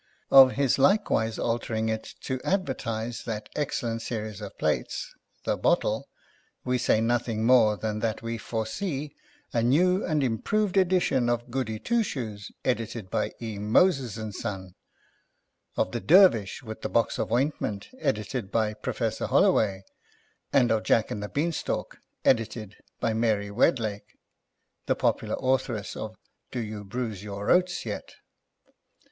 Of 0.31 0.53
his 0.53 0.79
likewise 0.79 1.37
altering 1.37 1.87
it 1.87 2.15
to 2.21 2.41
advertise 2.43 3.23
that 3.25 3.49
excellent 3.55 4.01
series 4.01 4.41
of 4.41 4.57
plates," 4.57 5.13
The 5.45 5.55
Bottle," 5.55 6.09
we 6.65 6.79
say 6.79 7.01
nothing 7.01 7.43
more 7.45 7.77
than 7.77 7.99
that 7.99 8.23
we 8.23 8.39
foresee 8.39 9.15
a 9.53 9.61
new 9.61 10.03
and 10.03 10.23
im 10.23 10.39
proved 10.39 10.75
edition 10.75 11.29
of 11.29 11.51
Goody 11.51 11.77
Two 11.77 12.01
Shoes, 12.01 12.51
edited 12.65 13.11
by 13.11 13.33
E. 13.39 13.59
Moses 13.59 14.17
and 14.17 14.33
Son; 14.33 14.73
of 15.77 15.91
the 15.91 15.99
Dervish 15.99 16.63
with 16.63 16.81
the 16.81 16.89
box 16.89 17.19
of 17.19 17.31
ointment, 17.31 17.89
edited 17.99 18.51
by 18.51 18.73
Professor 18.73 19.27
Holloway; 19.27 19.83
and 20.51 20.71
of 20.71 20.81
Jack 20.81 21.11
and 21.11 21.21
the 21.21 21.29
Beanstalk 21.29 21.99
edited 22.25 22.75
by 22.99 23.13
Mary 23.13 23.51
Wedlake, 23.51 24.17
the 24.87 24.95
popular 24.95 25.35
authoress 25.39 25.95
of 25.95 26.15
Do 26.49 26.59
you 26.59 26.83
bruise 26.83 27.23
your 27.23 27.51
oats 27.51 27.85
yet. 27.85 28.13